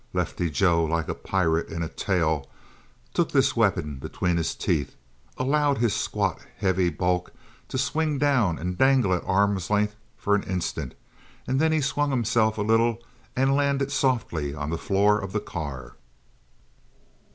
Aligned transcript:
Lefty 0.13 0.49
Joe, 0.49 0.83
like 0.83 1.07
a 1.09 1.13
pirate 1.13 1.69
in 1.69 1.83
a 1.83 1.87
tale, 1.87 2.49
took 3.13 3.31
this 3.31 3.55
weapon 3.55 3.97
between 3.97 4.37
his 4.37 4.55
teeth; 4.55 4.95
allowed 5.37 5.77
his 5.77 5.93
squat, 5.93 6.39
heavy 6.57 6.89
bulk 6.89 7.31
to 7.67 7.77
swing 7.77 8.17
down 8.17 8.57
and 8.57 8.79
dangle 8.79 9.13
at 9.13 9.23
arm's 9.25 9.69
length 9.69 9.95
for 10.17 10.33
an 10.33 10.41
instant, 10.41 10.95
and 11.45 11.59
then 11.59 11.71
he 11.71 11.81
swung 11.81 12.09
himself 12.09 12.57
a 12.57 12.63
little 12.63 12.97
and 13.35 13.55
landed 13.55 13.91
softly 13.91 14.55
on 14.55 14.71
the 14.71 14.77
floor 14.79 15.19
of 15.19 15.33
the 15.33 15.39
car. 15.39 15.93